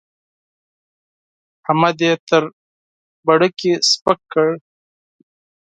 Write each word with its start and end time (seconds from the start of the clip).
احمد 1.65 1.97
يې 2.05 2.13
تر 2.27 2.43
بڼکې 3.25 3.73
سپک 3.89 4.19
کړ. 4.31 4.49